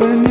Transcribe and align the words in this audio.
when 0.00 0.29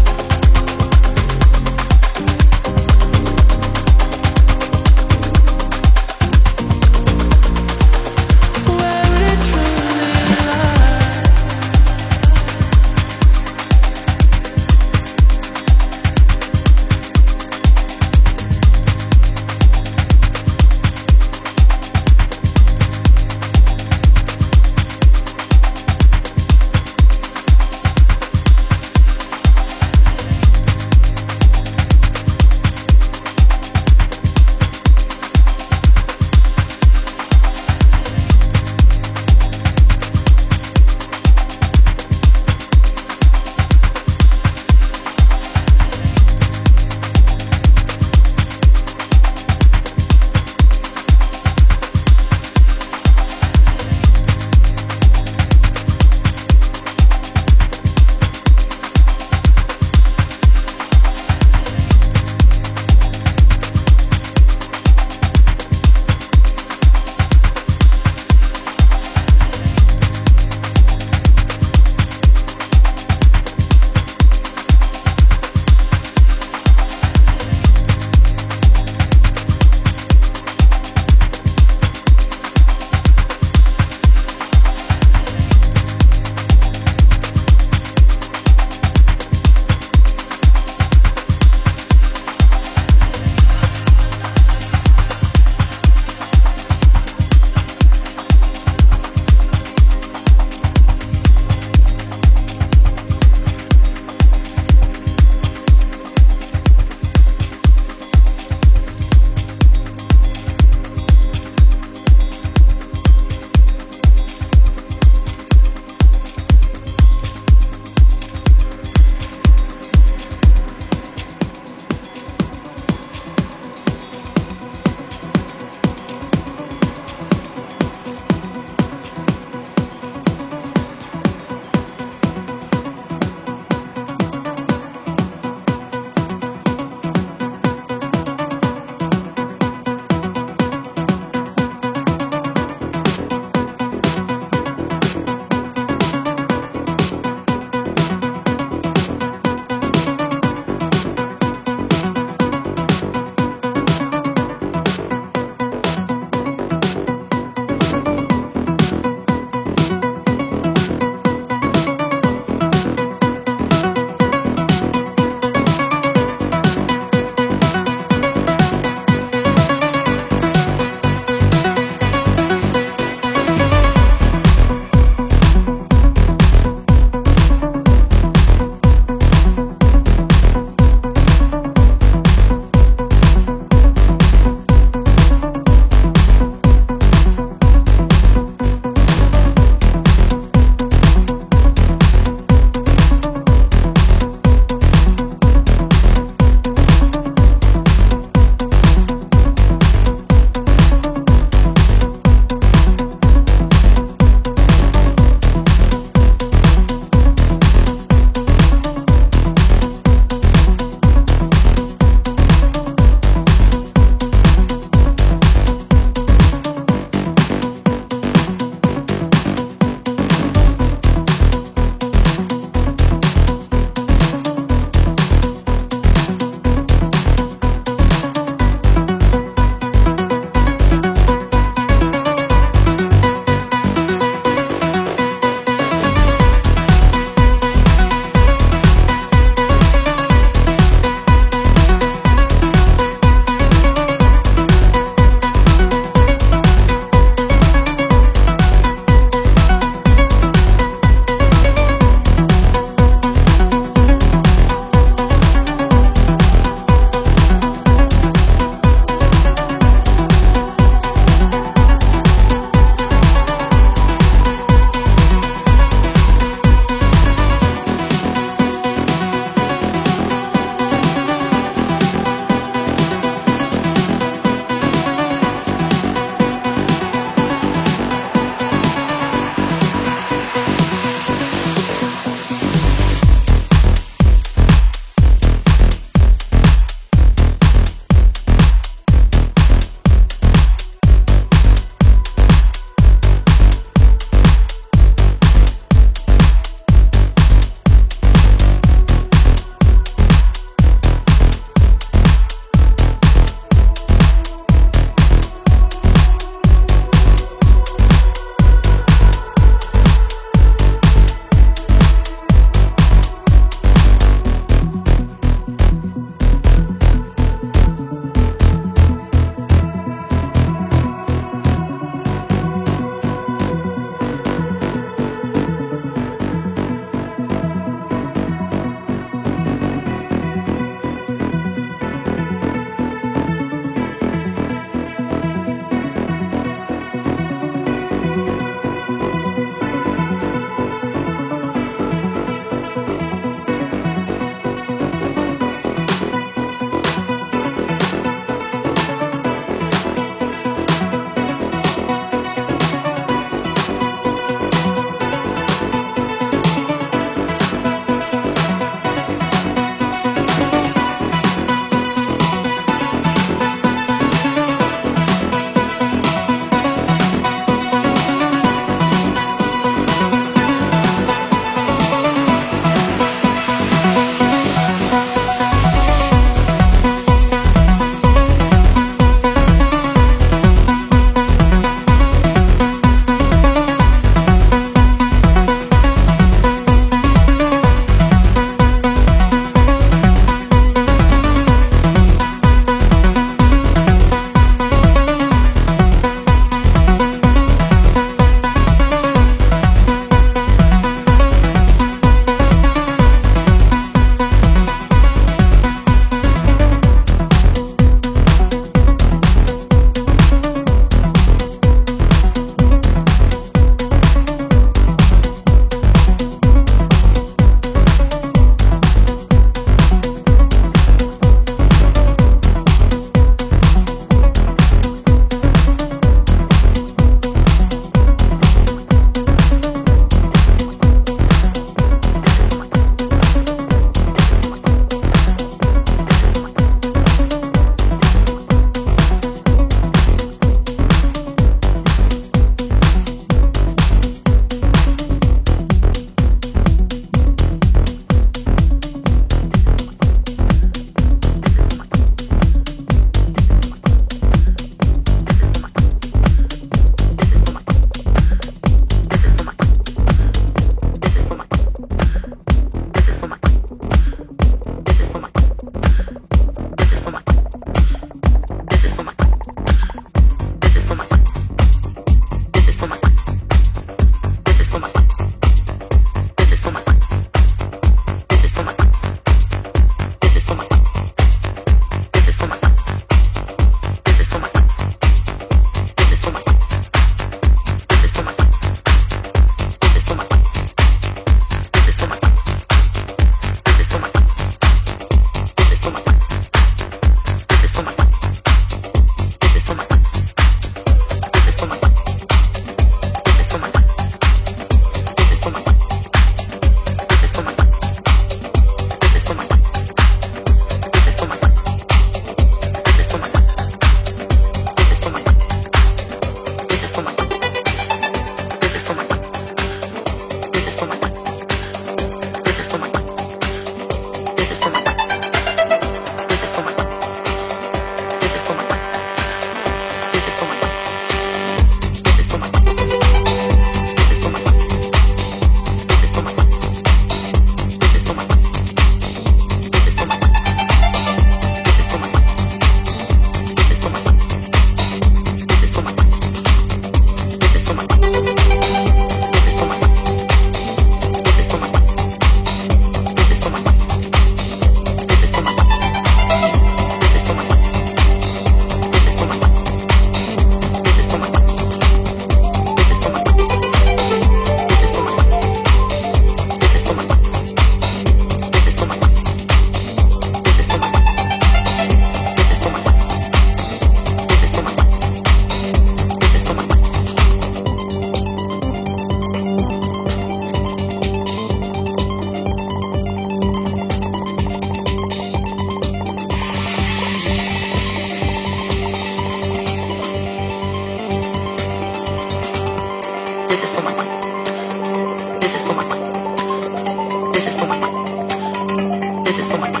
This 599.51 599.65
is 599.65 599.67
for 599.67 600.00